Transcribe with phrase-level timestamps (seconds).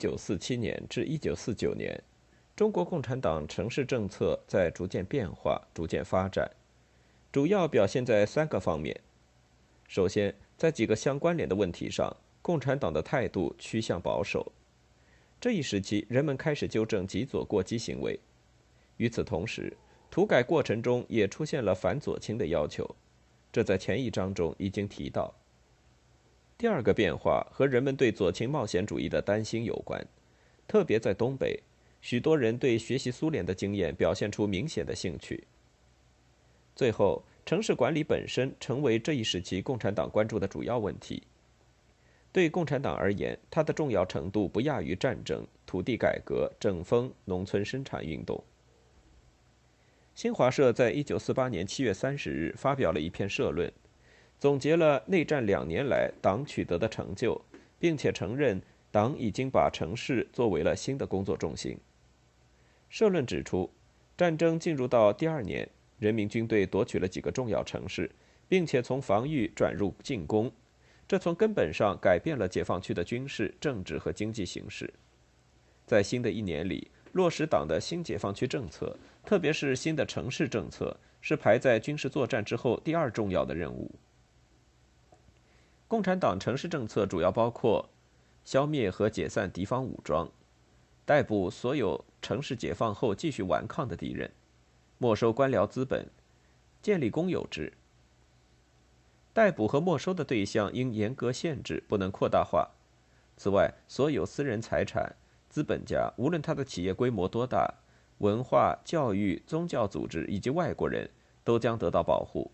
[0.00, 2.02] 一九四七年至一九四九年，
[2.56, 6.50] 中国共产党城市政策在逐渐变化、逐渐发展，
[7.30, 8.98] 主要表现在三个方面。
[9.86, 14.50] 首先，在几个相关联的问题上，共产党的态度趋向保守。
[15.38, 18.18] 这一时期，人们开始纠正极左过激行为。
[18.96, 19.76] 与此同时，
[20.10, 22.96] 土改过程中也出现了反左倾的要求，
[23.52, 25.34] 这在前一章中已经提到。
[26.60, 30.06] 第二个变化和人们对左倾冒险主义的担心有关，
[30.68, 31.58] 特别在东北，
[32.02, 35.44] 许多人对学习苏联的经验表现出明显的兴趣。
[36.76, 41.22] 最后，城市管理本身成为这一时期共产党关注的主要问题。
[42.30, 48.44] 对共产党而言，它的重要程度不亚于战争、土地改革、整风、农村生产运动。
[50.14, 53.72] 新华社在一九四八年七月三十日发表了一篇社论。
[54.40, 57.38] 总结了内战两年来党取得的成就，
[57.78, 58.60] 并且承认
[58.90, 61.78] 党已经把城市作为了新的工作重心。
[62.88, 63.70] 社论指出，
[64.16, 68.10] 战争进入到第二年，人民军队夺取了几个重要城市，
[68.48, 70.50] 并且从防御转入进攻，
[71.06, 74.90] 这从根本上改变了解放区的军事、政治和经济形势。
[75.84, 83.94] 在新的一年里，落实党的新解放区政策，特别是新的城市政策，是排在军事作战之后第二重要的任务。
[85.90, 87.90] 共产党城市政策主要包括
[88.44, 90.30] 消灭和解散敌方武装，
[91.04, 94.30] 逮捕所有城市解放后继续顽抗的敌人，
[94.98, 96.06] 没收官僚资本，
[96.80, 97.72] 建立公有制。
[99.32, 102.70] 逮捕和没收的对象应严格限制，不能扩大化。
[103.36, 105.16] 此外，所有私人财产、
[105.48, 107.74] 资本家，无论他的企业规模多大，
[108.18, 111.10] 文化、教育、宗教组织以及外国人
[111.42, 112.52] 都将得到保护。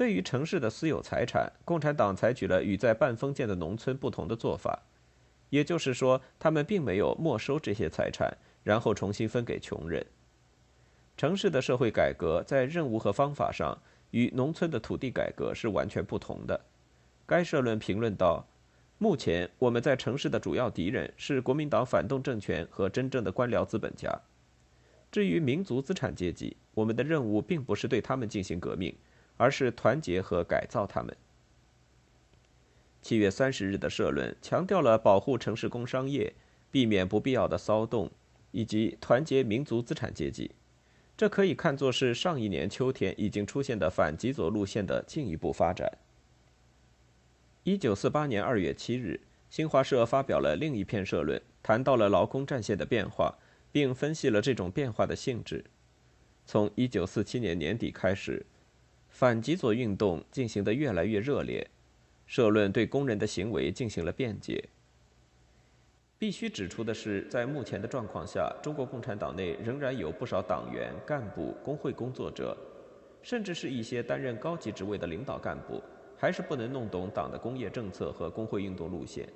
[0.00, 4.80] 对于城市的私有财产，共产党采取了与在半封建的农村不同的做法，
[5.50, 10.06] 也就是说，他们并没有没收这些财产，然后重新分给穷人。
[11.18, 13.78] 城市的社会改革在任务和方法上
[14.12, 16.58] 与农村的土地改革是完全不同的。
[17.26, 18.42] 该社论评论道
[18.96, 24.10] ：“目前我们在城市的主要敌人是国民党反动政权和真正的官僚资本家。
[25.12, 28.96] 至于民族资产阶级，我们的任务并不是对他们进行革命。”
[29.40, 31.16] 而是团结和改造他们。
[33.00, 36.34] 七月三十日的社论强调了保护城市工商业、
[36.70, 38.10] 避免不必要的骚动，
[38.50, 40.50] 以及团结民族资产阶级。
[41.16, 45.90] 这可以看作是上一年秋天已经出现的反极左路线的进一步发展。
[47.64, 53.38] 一九四八年二月七日，新华社发表了另一篇社论，谈到了劳工战线的变化，
[53.72, 55.64] 并分析了这种变化的性质。
[56.44, 58.44] 从一九四七年年底开始。
[59.10, 61.66] 反极左运动进行得越来越热烈，
[62.26, 64.64] 社论对工人的行为进行了辩解。
[66.18, 72.56] 必须指出的是，在目前的状况下，中国共产党内仍然有不少党员、干部、工会工作者，
[73.22, 75.82] 甚至是一些担任高级职位的领导干部，
[76.16, 79.28] 还是不能弄懂党的工业政策和工会运动路线。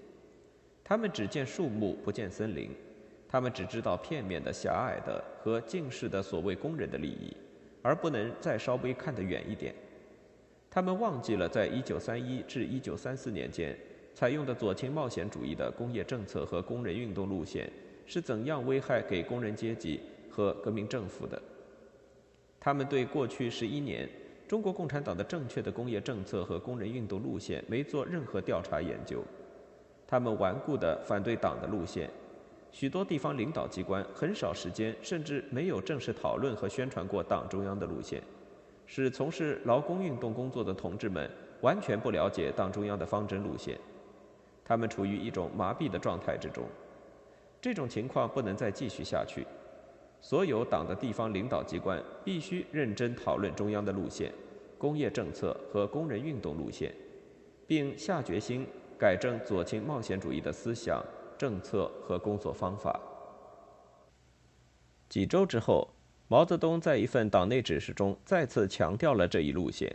[0.83, 2.71] 他们只见树木，不见森林；
[3.27, 7.35] 他们只知道片面的、狭隘的和近视的所谓工人的利益。
[7.85, 9.75] 而不能再稍微看得远一点。
[10.71, 13.79] 他们忘记了，在1931至1934年间
[14.15, 17.71] 采用的左倾冒险主义的工业政策和工人运动路线
[18.07, 20.01] 是怎样危害给工人阶级
[20.31, 21.41] 和革命政府的。
[22.59, 24.09] 他们对过去十一年
[24.49, 29.23] 中国共产党的正确的工业政策和工人运动路线没做任何调查研究。
[30.07, 32.09] 他们顽固地反对党的路线。
[32.75, 38.21] 许多地方领导机关很少时间，甚至没有正式讨论和宣传过党中央的路线，
[38.85, 41.31] 使从事劳工运动工作的同志们
[41.61, 43.79] 完全不了解党中央的方针路线。
[44.65, 46.65] 他们处于一种麻痹的状态之中。
[47.61, 49.47] 这种情况不能再继续下去。
[50.21, 54.33] 所有党的地方领导机关必须认真讨论中央的路线、
[54.77, 56.93] 工业政策和工人运动路线，
[57.69, 58.67] 并下决心
[58.99, 61.01] 改正左倾冒险主义的思想。
[61.45, 62.99] 政策和工作方法。
[65.11, 65.87] 几周之后，
[66.27, 69.95] 毛泽东在一份党内指示中再次强调了这一路线：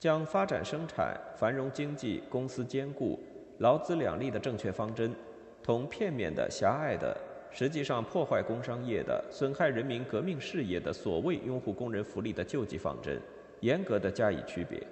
[0.00, 3.20] 将发展生产、繁荣经济、公私兼顾、
[3.58, 5.14] 劳资两利的正确方针，
[5.62, 7.16] 同片面的、狭隘的、
[7.52, 13.22] 实际上破坏工商业的、损害人民革命事业的所谓拥护工人福利的救济方针，
[13.60, 14.84] 严格的加以区别。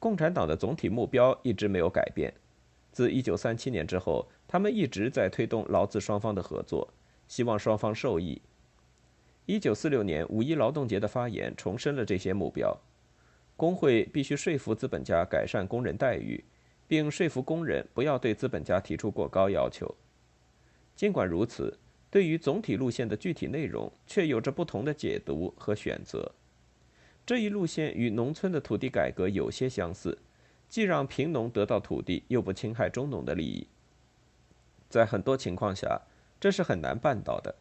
[0.00, 2.34] 共产党的总体目标一直没有改变。
[2.96, 6.88] 自1937年之后，他们一直在推动劳资双方的合作，
[7.28, 8.40] 希望双方受益。
[9.48, 12.74] 1946年五一劳动节的发言重申了这些目标：
[13.54, 16.42] 工会必须说服资本家改善工人待遇，
[16.88, 19.94] 并说服工人不要对资本家提出过高要求。
[20.94, 21.78] 尽管如此，
[22.10, 26.32] 对于总体路线的具体内容却有着不同的解读和选择。
[27.26, 30.16] 这一路线与农村的土地改革有些相似，
[30.68, 33.66] 既让贫农得到土地，又不侵害中农的利益。
[34.88, 36.00] 在很多情况下，
[36.38, 37.54] 这是很难办到的。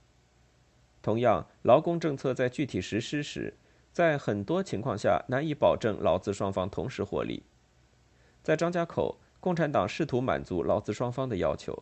[1.02, 3.54] 同样，劳工政策在具体实施时，
[3.92, 7.44] 在很多情况下难以保证劳资双方同时获利。
[8.44, 11.74] 在张家口，共产党试图满足劳资双方的要求；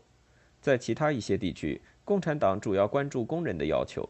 [0.61, 4.07] 在其他一些地区，共产党主要关注工人的要求。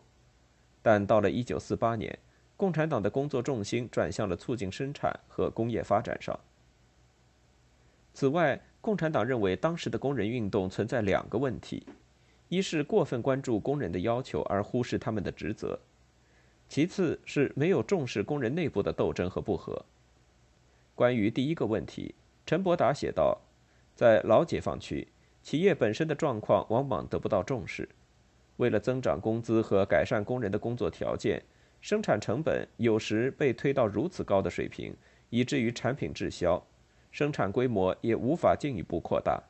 [0.81, 2.19] 但到了1948年，
[2.57, 6.39] 共产党的工作重心转向了促进生产和工业发展上。
[8.13, 11.85] 此外，共产党认为当时的工人运动存在两个问题：
[12.47, 15.79] 一是过分关注工人的要求而忽视他们的职责；
[16.69, 19.83] 其次是没有重视工人内部的斗争和不和。
[20.93, 22.13] 关于第一个问题，
[22.45, 23.41] 陈伯达写道
[23.95, 25.07] ：“在老解放区，
[25.41, 27.89] 企业本身的状况往往得不到重视，
[28.57, 31.41] 为了增长工资和改善工人的工作条件。”
[31.81, 34.95] 生产成本有时被推到如此高的水平，
[35.29, 36.65] 以至于产品滞销，
[37.13, 39.41] 生产规模也无法进一步扩大。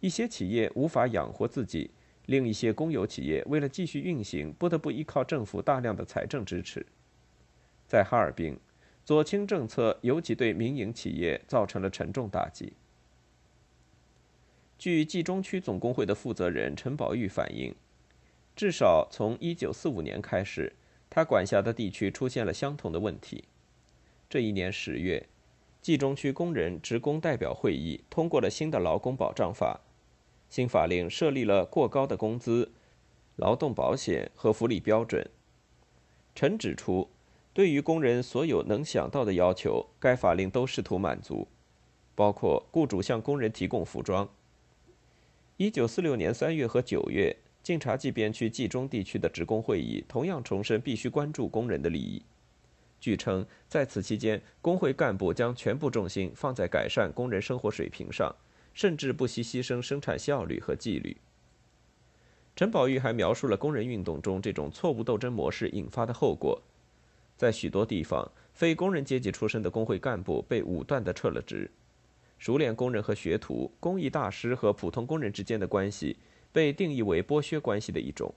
[0.00, 1.90] 一些企业无法养活自己，
[2.24, 6.84] 另一些公有企业为了继续运行，不得不依靠政府大量的财政支持。
[7.86, 8.58] 在哈尔滨，
[9.04, 12.72] 左倾政策尤其对民营企业造成了沉重打击。
[14.78, 17.74] 据冀中区总工会的负责人陈宝玉反映，
[18.56, 20.72] 至少从1945年开始。
[21.08, 23.44] 他管辖的地区出现了相同的问题。
[24.28, 25.26] 这一年十月，
[25.82, 29.80] 冀中区工人职工代表会议通过了新的劳工保障法。
[30.48, 32.72] 新法令设立了过高的工资、
[33.36, 35.28] 劳动保险和福利标准。
[36.34, 37.08] 陈指出，
[37.52, 41.48] 对于工人所有能想到的要求，该法令都试图满足，
[42.14, 44.28] 包括雇主向工人提供服装。
[45.56, 47.36] 一九四六年三月和九月。
[47.62, 52.22] 晋察冀边区冀中地区的职工会议同样重申必须关注工人的利益。
[53.00, 58.34] 据称，在此期间，工会干部将全部重心放在改善工人生活水平上，
[58.74, 61.16] 甚至不惜牺牲生产效率和纪律。
[62.54, 66.60] 陈宝玉还描述了工人运动中这种错误斗争模式引发的后果：
[67.36, 71.68] 在许多地方，非工人阶级出身的工会干部被武断地撤了职；
[72.38, 76.16] 熟练工人和学徒、工艺大师和普通工人之间的关系。
[76.52, 78.34] 被定义为剥削关系的一种，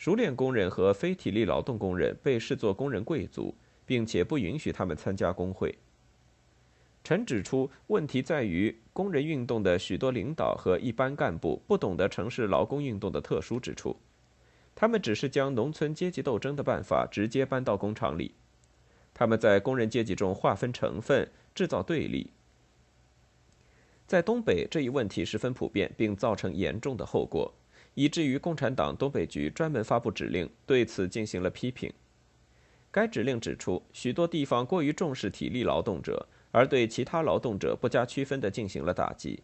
[0.00, 3.54] 熟练工人和非体力劳动工人被视作工人贵族，
[3.84, 5.76] 并且不允许他们参加工会。
[7.04, 13.94] 陈指出，问题在于工人运动的许多领导和一般干部不懂得城市劳工运动的特殊之处，
[14.74, 18.32] 他们只是将农村阶级斗争的办法直接搬到工厂里，
[19.12, 22.30] 他们在工人阶级中划分成分，制造对立。
[24.06, 27.52] 在东北，这一问题十分普遍，并造成严重的后果，
[28.00, 31.92] 以至于共产党东北局专门发布指令，对此进行了批评。
[32.90, 39.42] 该指令指出，许多地方过于重视体力劳动者，而对其他劳动者不加区分地进行了打击。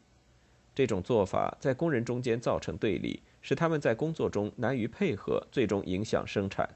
[0.74, 6.66] 这种做法在工人中间造成对立，使他们在工作中难于配合，最终影响生产。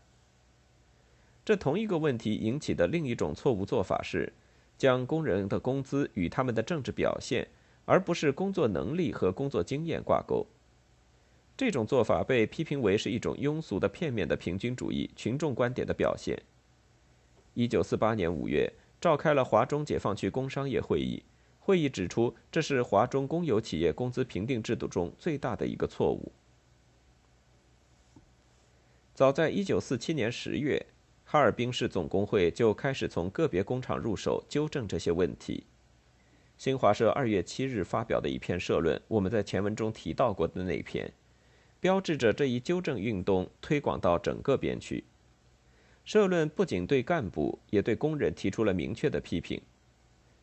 [1.47, 4.31] 这同一个问题引起的另一种错误做法是，
[4.77, 7.49] 将工人的工资与他们的政治表现。
[7.87, 10.47] 而不是工作能力和工作经验挂钩，
[11.61, 16.43] 这种做法被批评为是一种庸俗的、片面的平均主义群众观点的表现。
[17.53, 21.23] 一九四八年五月，召开了华中解放区工商业会议，
[21.59, 26.33] 会议指出这是华中公有企业工资评定制度中最大的一个错误。
[29.13, 30.87] 早在一九四七年十月，
[31.27, 35.67] 哈尔滨市总工会就开始从个别工厂入手纠正这些问题。
[36.57, 41.13] 新华社二月七日发表的一篇社论，我们在前文中提到过的那篇，
[41.81, 45.03] 标志着这一纠正运动推广到整个边区。
[46.05, 49.61] 社论不仅对干部，也对工人提出了明确的批评。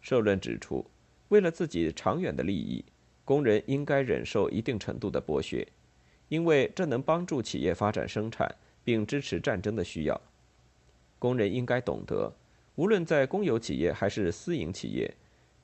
[0.01, 0.85] 社论指出，
[1.29, 2.83] 为了自己长远的利益，
[3.23, 5.67] 工人应该忍受一定程度的剥削，
[6.29, 10.19] 因为这能帮助企业发展生产，并支持战争的需要。
[11.19, 12.33] 工人应该懂得，
[12.75, 15.13] 无论在公有企业还是私营企业，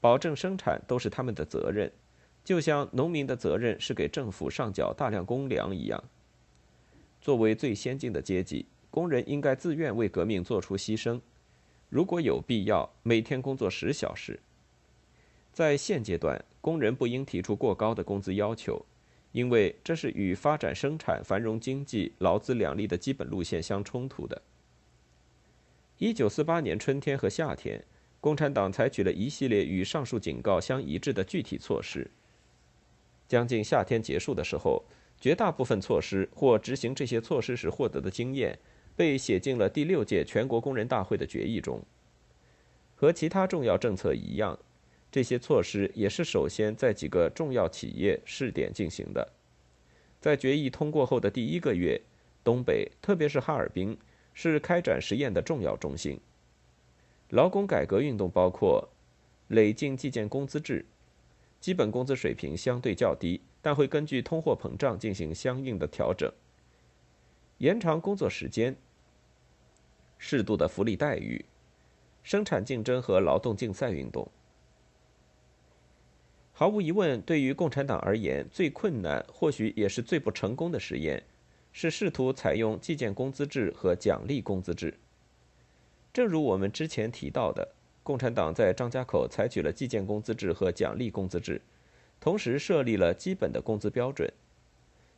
[0.01, 1.89] 保证生产都是他们的责任，
[2.43, 6.03] 就像农民的责任是给政府上缴大量公粮一样。
[7.21, 11.21] 作为最先进的阶级，工人应该自愿为革命做出牺牲，
[11.89, 14.39] 如果有必要，每天工作十小时。
[15.53, 18.85] 在现阶段，工人不应提出过高的工资要求，
[19.31, 24.41] 因为这是与发展生产、繁荣经济、劳资两利的基本路线相冲突的。
[25.99, 27.81] 一九四八年春天和夏天，
[28.19, 32.09] 共产党采取了一系列与上述警告相一致的具体措施。
[33.33, 34.83] 将近夏天结束的时候，
[35.19, 38.59] 绝大部分措施或执行这些措施时获得的经验，
[38.95, 41.81] 被写进了第六届全国工人大会的决议中。
[42.95, 44.59] 和其他重要政策一样。
[45.11, 49.27] 这些措施也是首先在几个重要企业试点进行的。
[50.21, 51.99] 在决议通过后的第一个月，
[52.43, 53.97] 东北，特别是哈尔滨，
[54.35, 56.19] 是开展实验的重要中心。
[57.29, 58.87] 劳工改革运动包括
[59.47, 60.85] 累进计件工资制，
[61.63, 66.29] 基本工资水平相对较低，但会根据通货膨胀进行相应的调整；
[67.59, 68.75] 延长工作时间，
[70.17, 71.45] 适度的福利待遇，
[72.21, 74.29] 生产竞争和劳动竞赛运动。
[76.51, 81.23] 毫无疑问，对于共产党而言，最困难，或许也是最不成功的实验，
[81.71, 84.93] 是试图采用计件工资制和奖励工资制。
[86.11, 91.61] 正如我们之前提到的，共产党在张家口采取了计件工资制和奖励工资制，
[92.19, 94.31] 同时设立了基本的工资标准。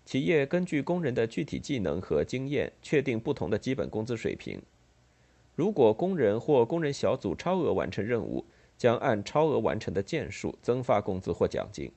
[0.06, 4.62] 企业根据工人的具体技能和经验，确定不同的基本工资水平。
[5.56, 8.46] 如果工人或工人小组超额完成任务，
[8.78, 11.92] 将按超额完成的件数增发工资或奖金。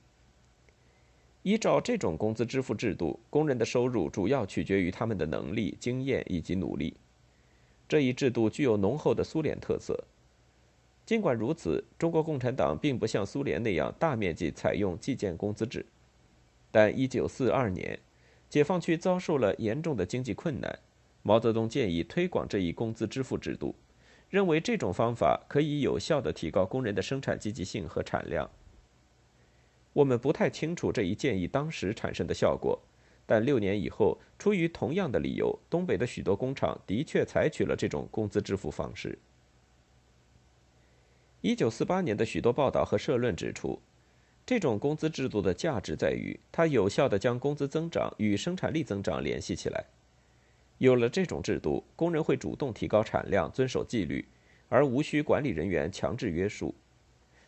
[1.43, 6.95] 依照这种工资支付制度，工人的收入主要取决于他们的能力、经验以及努力。
[7.87, 10.05] 这一制度具有浓厚的苏联特色。
[11.09, 15.83] 尽管如此，中国共产党并不像苏联那样大面积采用计件工资制。
[16.69, 17.99] 但1942年，
[18.47, 20.77] 解放区遭受了严重的经济困难，
[21.23, 23.73] 毛泽东建议推广这一工资支付制度。
[24.29, 28.47] 认为这种方法可以有效地提高工人的生产积极性和产量。
[29.93, 32.79] 我们不太清楚这一建议当时产生的效果，
[33.25, 39.17] 但六年以后，出于同样的理由，东北的许多工厂的确采取了这种工资支付方式。
[41.41, 43.79] 一九四八年的许多报道和社论指出，
[44.45, 49.85] 这种工资制度的价值在于它有效地将工资增长与生产力增长联系起来。
[50.79, 54.25] 有了这种制度，工人会主动提高产量，遵守纪律，
[54.67, 56.75] 而无需管理人员强制约束。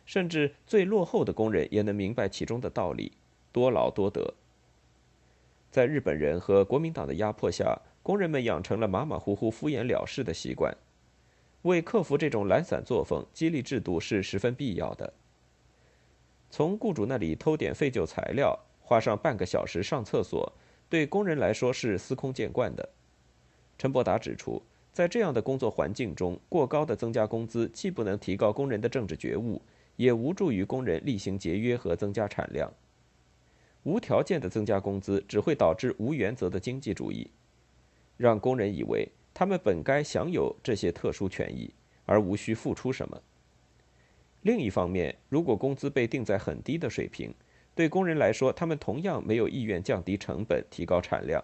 [0.06, 3.12] 甚至最落后的工人也能明白其中的道理：
[3.52, 4.34] 多劳多得。
[5.70, 10.74] 在日本人和国民党的压迫下，工人们养成了马马虎虎、敷衍了事的习惯。
[11.62, 15.12] 为克服这种懒散作风，激励制度是十分必要的。
[16.50, 20.52] 从雇主那里偷点废旧材料，花上半个小时上厕所，
[20.88, 22.88] 对工人来说是司空见惯的。
[23.78, 24.60] 陈伯达指出，
[24.92, 29.62] 在这样的工作环境中，过高的增加工资既不能提高工人的政治觉悟，
[29.96, 32.70] 也无助于工人厉行节约和增加产量。
[33.84, 37.30] 无条件的增加工资只会导致无原则的经济主义，
[38.16, 41.72] 让工人以为他们本该享有这些特殊权益，
[42.04, 43.20] 而无需付出什么。
[44.42, 47.32] 另一方面，如果工资被定在很低的水平，
[47.74, 51.42] 对工人来说，他们同样没有意愿降低成本、提高产量。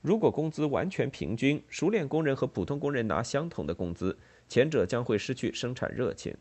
[0.00, 4.16] 如果工资完全平均，熟练工人和普通工人拿相同的工资，
[4.48, 6.34] 前者将会失去生产热情。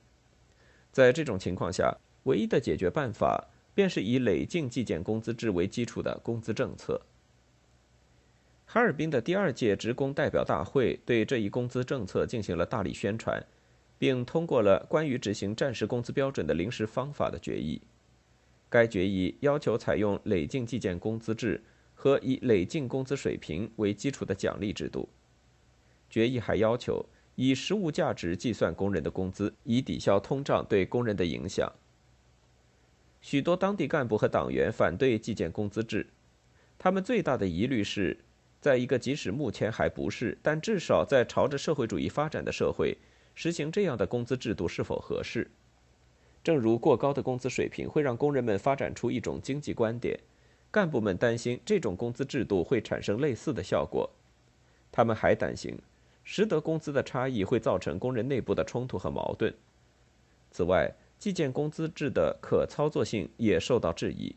[0.91, 7.01] 在这种情况下，唯一的解决办法便是以累进计件工资制为基础的工资政策。
[8.71, 13.43] 哈尔滨的第二届职工代表大会对这一工资政策进行了大力宣传，
[13.97, 17.81] 并通过了关于执行战时工资标准的临时方法的决议。
[18.69, 21.63] 该决议要求采用累进计件工资制。
[22.01, 25.09] 和以累进工资水平为基础的奖励制度。
[26.09, 31.69] 决议还要求以实物价值计算工人的工资，以抵消通胀对工人的影响。
[33.19, 36.07] 许多当地干部和党员反对计件工资制，
[36.77, 38.17] 他们最大的疑虑是，
[38.61, 42.97] 在一个即使目前还不是，但至少在朝着社会主义发展的社会，
[43.33, 45.49] 实行这样的工资制度是否合适？
[46.43, 50.19] 正如过高的工资水平会让工人们发展出一种经济观点。
[50.71, 54.07] 干部们担心这种工资制度会产生类似的效果，
[54.91, 55.75] 他们还担心
[56.23, 59.51] 实得工资的差异会造成工人内部的冲突和矛盾。
[60.51, 64.35] 此外，计件工资制的可操作性也受到质疑，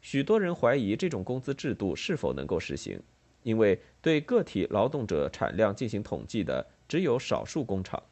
[0.00, 3.02] 许多人怀疑这种工资制度是否能够实行，
[3.44, 8.02] 因为对个体劳动者产量进行统计的只有少数工厂。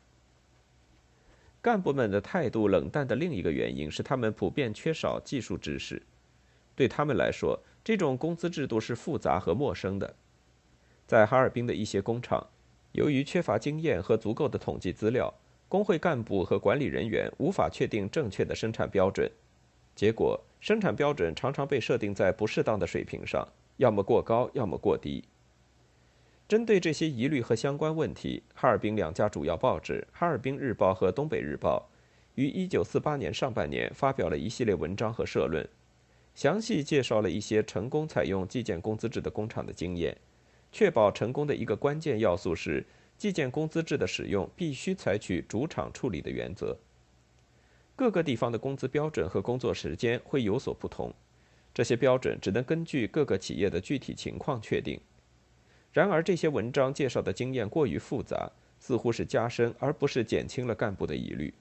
[1.60, 6.00] 干部们的态度冷淡的另一个原因是，他们普遍缺少技术知识。
[6.74, 10.14] 对他们来说，这种工资制度是复杂和陌生的。
[11.06, 12.46] 在哈尔滨的一些工厂，
[12.92, 15.32] 由于缺乏经验和足够的统计资料，
[15.68, 19.30] 工会干部和管理人员无法确定正确的生产标准，
[19.94, 23.46] 结果生产标准常常被设定在不适当的水平上，
[23.82, 25.24] 要么过高，要么过低。
[26.46, 31.90] 针对这些疑虑和相关问题，哈尔滨两家主要报纸《哈尔滨日报》和《东北日报》
[32.40, 35.68] 于1948年上半年发表了一系列文章和社论，
[36.32, 40.16] 详细介绍了一些成功采用计件工资制的工厂的经验。
[40.70, 42.86] 确保成功的一个关键要素是，
[43.18, 46.78] 计件工资制的使用必须采取主场处理的原则。
[47.96, 51.12] 各个地方的工资标准和工作时间会有所不同，
[51.74, 55.00] 这些标准只能根据各个企业的具体情况确定。
[55.92, 61.52] 然而，这些文章介绍的经验过于复杂，似乎是加深而不是减轻了干部的疑虑。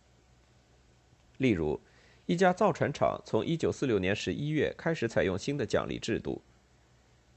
[1.38, 1.80] 例如，
[2.26, 6.42] 一家造船厂从1946年11月开始采用新的奖励制度，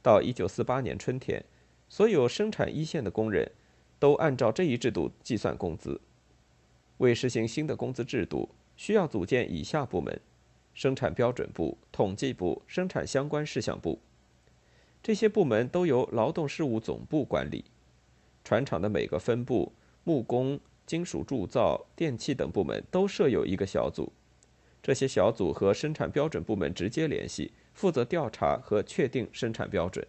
[0.02, 1.44] 到1948年春天，
[1.88, 3.50] 所有生产一线的工人
[3.98, 6.00] 都按照这一制度计算工资。
[6.98, 10.20] 为实行新的工资制度，需要组建以下部门：
[10.74, 14.00] 生产标准部、统计部、生产相关事项部。
[15.02, 17.64] 这些部门都由劳动事务总部管理，
[18.42, 24.12] 船厂的每个分部、木工、金属铸造、电器等部门都设有一个小组，
[24.82, 30.06] 这些小组和生产标准部门直接联系，负责调查和确定生产标准。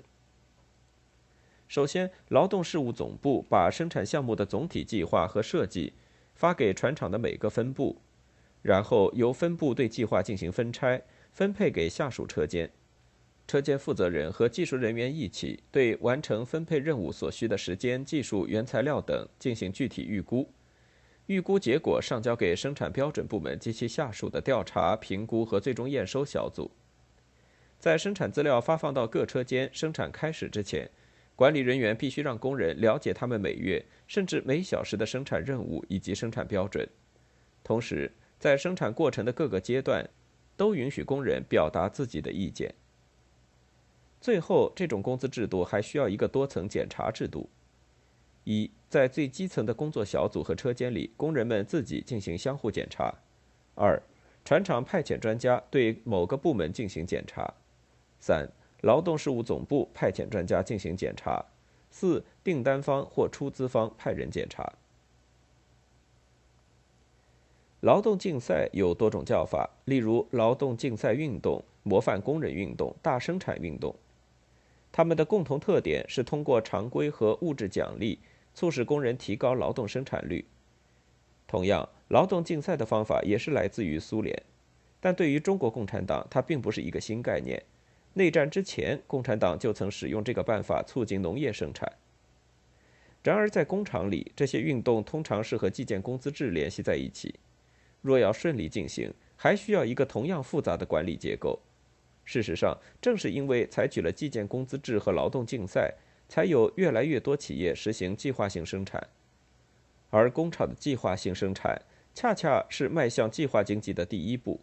[1.68, 5.94] 首先，劳动事务总部把生产项目的总体计划和设计
[6.36, 7.98] 发给船厂的每个分部，
[8.66, 11.00] 然后由分部对计划进行分拆，
[11.32, 12.68] 分配给下属车间。
[13.48, 20.52] 车间负责人和技术人员一起对完成分配任务所需的时间、技术、原材料等进行具体预估，
[21.28, 26.72] 预估结果上交给生产标准部门及其下属的调查、评估和最终验收小组。
[27.78, 30.90] 在生产资料发放到各车间、生产开始之前，
[31.36, 36.90] 管理人员必须让工人了解他们每月甚至每小时的生产任务以及生产标准，
[37.64, 38.12] 同时
[38.46, 40.08] 在生产过程的各个阶段，
[40.56, 42.76] 都允许工人表达自己的意见。
[44.22, 47.50] 最后，这种工资制度还需要一个多层检查制度：
[48.44, 53.12] 一，在最基层的工作小组和车间里，工人们自己进行相互检查；
[53.74, 54.00] 二，
[54.44, 57.52] 船厂派遣专家对某个部门进行检查；
[58.20, 58.48] 三，
[58.82, 61.44] 劳动事务总部派遣专家进行检查；
[61.90, 64.72] 四，订单方或出资方派人检查。
[67.86, 73.96] 劳动竞赛有多种叫法，例如劳动竞赛运动、模范工人运动、大生产运动。
[74.92, 78.18] 他们的共同特点是通过常规和物质奖励，
[78.56, 80.44] 促使工人提高劳动生产率。
[81.46, 84.36] 同样，劳动竞赛的方法也是来自于苏联，
[85.00, 87.62] 但对于中国共产党，它并不是一个新概念。
[88.16, 91.94] 内战之前，共产党就曾使用这个办法促进农业生产。
[93.22, 97.36] 然而，在工厂里，这些运动通常是和计件工资制联系在一起。
[98.06, 101.60] 若要顺利进行，还需要一个同样复杂的管理结构。
[102.24, 105.96] 事实上，正是因为采取了计件工资制和劳动竞赛，
[106.30, 109.08] 才有越来越多企业实行计划性生产。
[110.12, 111.82] 而工厂的计划性生产，
[112.14, 114.60] 恰恰是迈向计划经济的第一步。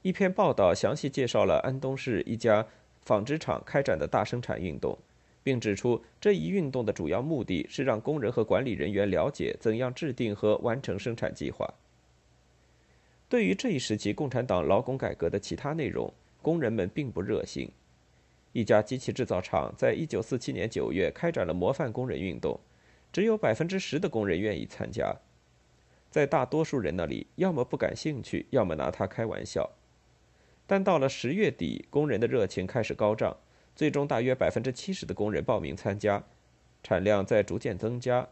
[0.00, 2.66] 一篇报道详细介绍了安东市一家
[3.02, 4.98] 纺织厂开展的大生产运动，
[5.42, 11.72] 并指出这一运动的主要目的是让工人和管理人员了解怎样制定和完成生产计划。
[13.34, 17.68] 对于这一时期共产党劳工改革的其他内容，工人们并不热心。
[18.52, 22.60] 一家机器制造厂在一九四七年九月开展了模范工人运动，
[23.12, 25.12] 只有百分之十的工人愿意参加。
[26.12, 29.68] 在大多数人那里，要么不感兴趣，要么拿它开玩笑。
[30.68, 33.36] 但到了十月底，工人的热情开始高涨，
[33.74, 36.22] 最终大约百分之七十的工人报名参加，
[36.84, 38.28] 产量在逐渐增加，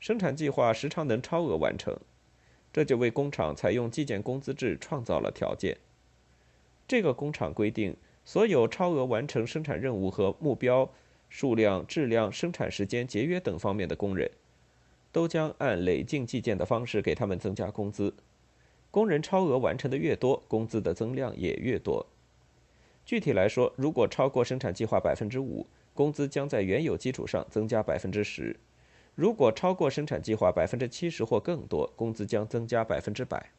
[0.00, 1.94] 生产计划时常能超额完成，
[2.76, 5.78] 这就为工厂采用计件工资制创造了条件。
[6.86, 10.86] 这个工厂规定，所有超额完成生产任务和目标
[11.30, 14.30] 数量、质量、生产时间、节约等方面的工人，
[15.10, 18.12] 都将按累进计件的方式给他们增加工资。
[18.90, 22.04] 工人超额完成的越多，工资的增量也越多。
[23.06, 28.54] 具体来说，如果超过生产计划百分之五，工资将在原有基础上增加百分之十；
[29.16, 33.50] 如果超过生产计划百分之七十或更多，工资将增加百分之百。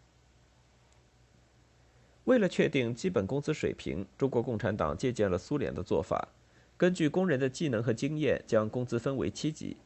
[2.26, 6.28] 为了确定基本工资水平，中国共产党借鉴了苏联的做法，
[6.78, 9.78] 根据工人的技能和经验，将工资分为七级。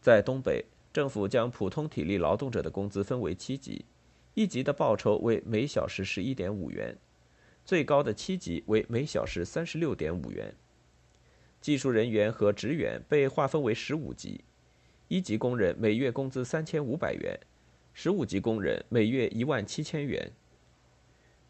[0.00, 3.84] 在东北，政府将普通体力劳动者的工资分为七级，
[4.32, 6.96] 一级的报酬为每小时十一点五元，
[7.62, 10.54] 最高的七级为每小时三十六点五元。
[11.60, 14.44] 技术人员和职员被划分为十五级，
[15.08, 17.38] 一级工人每月工资三千五百元，
[17.92, 20.32] 十五级工人每月一万七千元。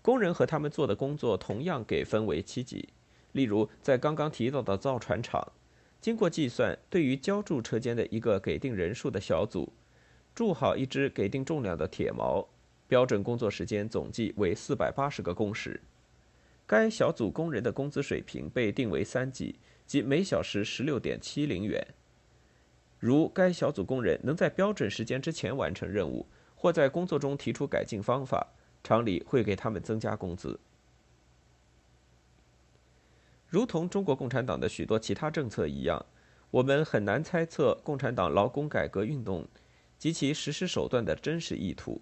[0.02, 2.88] 工人和他们做的工作同样给分为七级。
[3.32, 5.52] 例如，在刚刚提到的造船厂，
[6.00, 9.72] 经过计算，对于浇筑车间的一个给定人数的小组，
[10.34, 12.46] 铸好一只给定重量的铁锚，
[12.88, 15.80] 标准工作时间总计为四百八十个工时。
[16.66, 19.54] 该小组工人的工资水平被定为三级，
[19.86, 21.86] 即每小时十六点七零元。
[23.04, 26.24] 如该小组工人能在标准时间之前完成任务，
[26.56, 28.46] 或在工作中提出改进方法。
[28.82, 30.58] 厂里会给他们增加工资，
[33.46, 36.06] 如同中国共产党的许多其他政策一样，
[36.50, 39.46] 我们很难猜测共产党劳工改革运动
[39.98, 42.00] 及其实施手段的真实意图。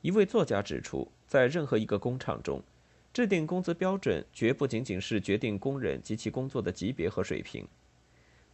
[0.00, 2.60] 一位作家指出，在任何一个工厂中，
[3.12, 7.64] 制定工资标准绝不仅仅是决定工人及其工作的级别和水平。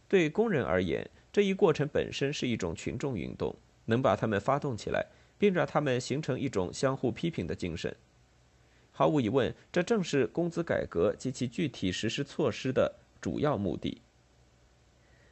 [0.07, 5.05] 对工人而言，这一过程本身是一种群众运动，能把他们发动起来。
[5.39, 7.95] 并让他们形成一种相互批评的精神。
[8.91, 14.01] 毫无疑问，这正是工资改革及其具体实施措施的主要目的。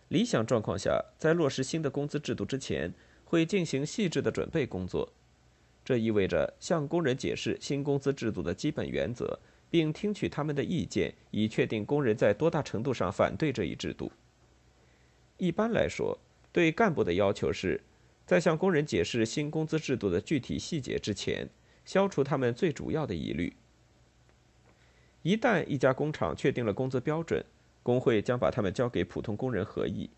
[0.10, 5.12] 理想状况下，在落实新的工资制度之前，会进行细致的准备工作。
[5.84, 9.40] 这意味着向工人解释新工资制度的基本原则，
[9.72, 14.12] 并听取他们的意见，以确定工人在多大程度上反对这一制度。
[15.38, 16.18] 一般来说，
[16.52, 17.82] 对干部的要求是。
[18.26, 21.48] 在向工人解释新工资制度的具体细节之前，
[21.86, 23.54] 消除他们最主要的疑虑。
[25.22, 27.46] 一旦一家工厂确定了工资标准，
[27.84, 30.10] 工会将把他们交给普通工人合议。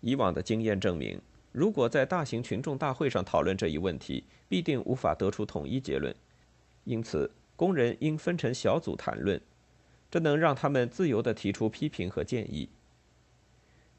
[0.00, 1.20] 以往的经验证明，
[1.52, 6.14] 如果在大型群众大会上讨论这一问题，必定无法得出统一结论。
[6.84, 9.38] 因此，工人应分成小组谈论，
[10.10, 12.70] 这能让他们自由地提出批评和建议。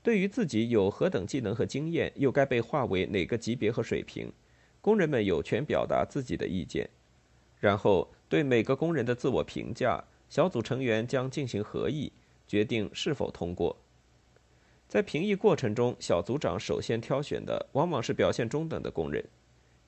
[0.10, 4.34] 对于自己有何等技能和经验，又该被划为哪个级别和水平，
[4.82, 6.90] 工人们有权表达自己的意见。
[7.60, 12.12] 然后，对每个工人的自我评价，小组成员将进行合议，
[12.48, 13.78] 决定是否通过。
[14.88, 19.24] 在评议过程中，小组长首先挑选的往往是表现中等的工人，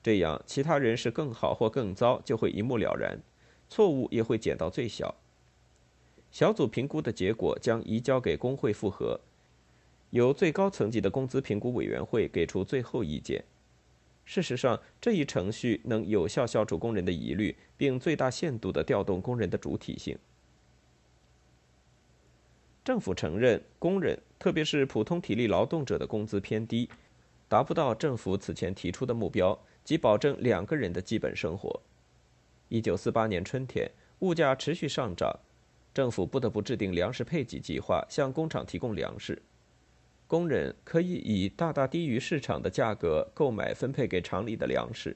[0.04, 3.18] 这样其他人是更好或更糟就会一目了然，
[3.68, 5.16] 错误也会减到最小。
[6.30, 9.18] 小组评估的结果将移交给工会复核。
[10.12, 13.42] 由最高层级的工资评估委员会给出最后意见。
[14.26, 20.16] 事实上，这一程序能有效消除工人的疑虑，并最大限度地调动工人的主体性。
[22.84, 26.90] 政府承认，工人，特别是普通体力劳动者的工资偏低，
[27.48, 31.80] 达不到政府此前提出的目标，即保证两个人的基本生活。
[32.68, 35.40] 一九四八年春天，物价持续上涨，
[35.94, 39.40] 政府不得不制定粮食配给计划，向工厂提供粮食。
[40.32, 45.14] 工人可以以大大低于市场的价格购买分配给厂里的粮食。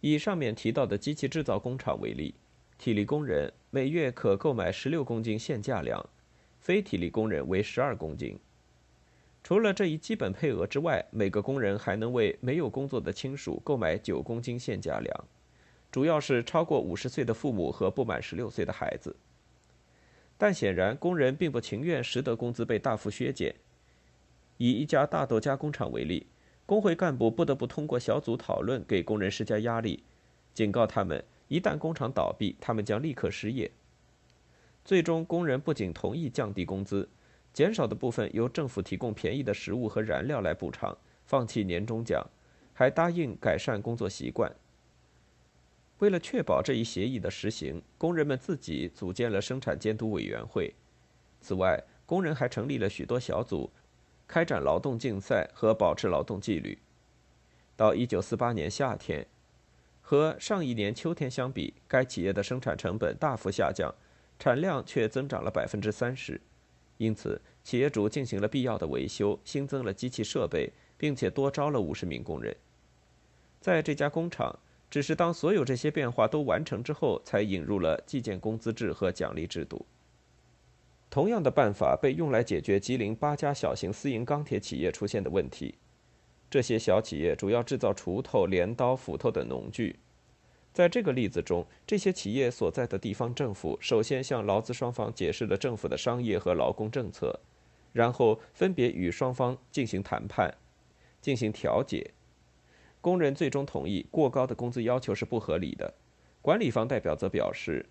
[0.00, 2.32] 以上面提到的机器制造工厂为例，
[2.78, 6.08] 体力工人每月可购买十六公斤限价粮，
[6.60, 8.38] 非体力工人为十二公斤。
[9.42, 15.24] 除了这一基本配额之外，每个工人还能为没有工作的亲属购买九公斤限价粮，
[15.90, 19.16] 主要是超过五十岁的父母和不满十六岁的孩子。
[20.38, 23.52] 但显然，工人并不情愿实得工资被大幅削减。
[24.58, 26.26] 以一家大豆加工厂为例，
[26.66, 30.02] 工会干部不得不通过小组讨论给工人施加压力，
[30.54, 33.70] 警告他们，一旦工厂倒闭，他们将立刻失业。
[34.84, 37.08] 最终，工人不仅同意降低工资，
[37.52, 42.24] 减少的部分由政府提供便宜的食物和燃料来补偿，放弃年终奖，
[42.72, 44.52] 还答应改善工作习惯。
[45.98, 50.74] 为了确保这一协议的实行，工人们自己组建了生产监督委员会。
[51.40, 53.70] 此外，工人还成立了许多小组。
[54.32, 56.78] 开展劳动竞赛和保持劳动纪律。
[57.76, 59.26] 到1948年夏天，
[60.00, 63.94] 和上一年秋天相比，该企业的生产成本大幅下降，
[64.38, 66.40] 产量却增长了百分之三十。
[66.96, 72.56] 因此，企业主进行了必要的维修，新增了机器设备，并且多招了五十名工人。
[73.60, 79.84] 在这家工厂，只是当所有这些变化都完成之后，才引入了计件工资制和奖励制度。
[81.12, 85.74] 同样的办法被用来解决吉林八家小型私营钢铁企业出现的问题。
[86.48, 89.96] 这些小企业主要制造锄头、镰刀、斧头等农具。
[90.72, 97.38] 在这个例子中，这些企业所在的地方政府首先向劳资双方解释了政府的商业和劳工政策，
[97.92, 100.54] 然后分别与双方进行谈判，
[101.20, 102.12] 进行调解。
[103.02, 105.92] 工人最终同意过高的工资要求是不合理的。
[106.40, 107.84] 管理方代表则表示，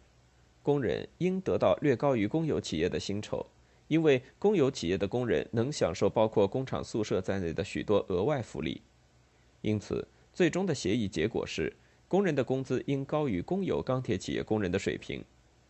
[0.64, 3.46] 工人应得到略高于公有企业的薪酬，
[3.88, 8.82] 因为公有企业的工人能享受包括工厂宿舍在内的许多额外福利。
[9.62, 11.74] 因此，最终的协议结果是。
[12.08, 15.24] 工人的工资应高于公有钢铁企业工人的水平，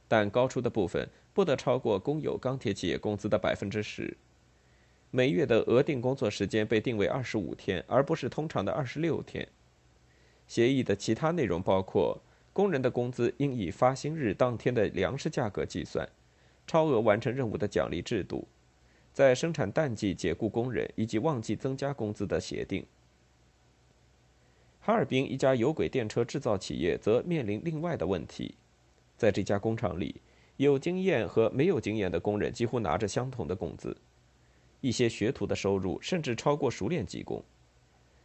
[0.08, 4.17] 但高出的部分不得超过公有钢铁企业工资的百分之十。
[5.12, 9.47] 每月的额定工作时间被定为二十五天，而不是通常的二十六天。
[10.47, 12.19] 协议的其他内容包括：
[12.53, 16.05] 工人的工资应以发薪日当天的粮食价格计算；
[16.67, 18.45] 超额完成任务的奖励制度；
[19.13, 22.85] 在生产淡季解雇工人以及旺季增加工资的协定。
[24.81, 28.55] 哈尔滨一家有轨电车制造企业则面临另外的问题，
[29.15, 30.19] 在这家工厂里，
[30.57, 33.95] 有经验和没有经验的工人几乎拿着相同的工资，
[34.81, 37.41] 一些学徒的收入甚至超过熟练技工。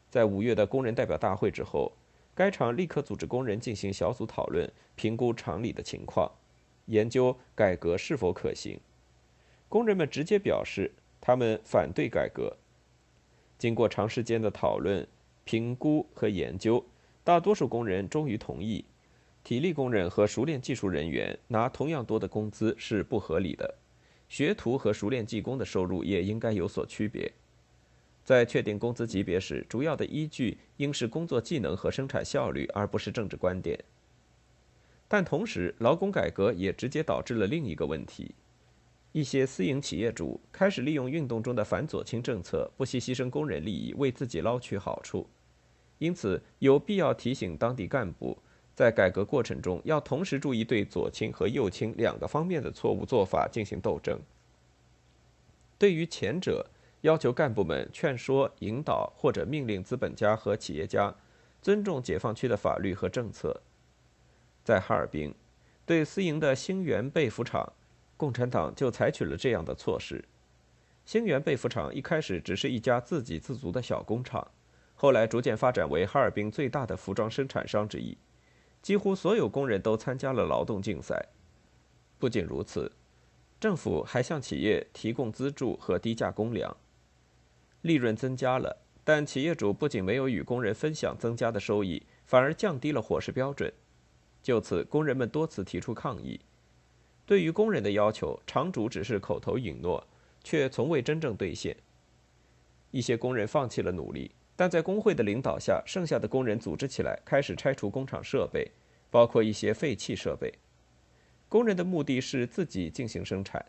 [0.08, 1.92] 在五月的工人代表大会之后，
[2.36, 6.30] 该厂立刻组织工人进行小组讨论，评估厂里的情况，
[6.84, 8.78] 研究改革是否可行。
[9.68, 12.56] 工人们直接表示他们反对改革。
[13.58, 15.04] 经过长时间的讨论。
[15.48, 16.84] 评估和研究，
[17.22, 18.84] 大多数工人终于同意，
[19.44, 23.76] 体力工人和熟练技术人员拿同样多的工资是不合理的，
[24.28, 27.32] 学徒和熟练技工的收入也应该有所区别。
[28.26, 33.78] 在确定工资级别时，主要的依据应是工作技能和生产效率，而不是政治观点。
[35.06, 38.34] 但同时，劳工改革也直接导致了另一个问题。
[39.12, 45.24] 一些私营企业主开始利用运动中的反左倾政策，不惜牺牲工人利益，为自己捞取好处。
[45.98, 48.36] 因此，有必要提醒当地干部，
[48.74, 54.18] 在改革过程中要同时注意对左倾和右倾两个方面的错误做法进行斗争。
[55.78, 56.68] 对于前者，
[57.06, 61.14] 要求干部们劝说、引导或者命令资本家和企业家
[61.62, 63.62] 尊重解放区的法律和政策。
[64.64, 65.32] 在哈尔滨，
[65.84, 67.72] 对私营的兴源被服厂。
[68.16, 70.24] 共产党就采取了这样的措施。
[71.04, 74.50] 兴源被服厂一开始只是一家自给自足的小工厂，
[74.96, 78.16] 后来逐渐发展为哈尔滨最大的服装生产商之一。
[78.82, 81.26] 几乎所有工人都参加了劳动竞赛。
[82.18, 82.90] 不仅如此，
[83.60, 86.74] 政府还向企业提供资助和低价公粮，
[87.86, 88.76] 利润增加了。
[89.02, 93.72] 但企业主不仅没有与工人分享增加的收益，反而降低了伙食标准。
[94.42, 96.40] 就此，工人们多次提出抗议。
[97.24, 100.04] 对于工人的要求，厂主只是口头允诺，
[100.42, 101.76] 却从未真正兑现。
[102.90, 108.70] 一些工人放弃了努力，但在工会的领导下，剩下的工人组织起来，开始拆除工厂设备，
[109.10, 110.52] 包括一些废弃设备。
[111.48, 113.64] 工人的目的是自己进行生产。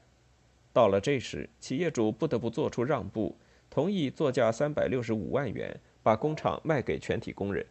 [0.74, 3.36] 到了这时，企业主不得不做出让步，
[3.78, 7.64] 同意作价三百六十五万元把工厂卖给全体工人。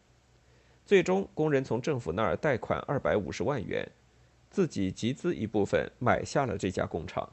[0.84, 3.84] 最终，工人从政府那儿贷款二百五十万元。
[4.48, 7.28] 自己集资一部分买下了这家工厂。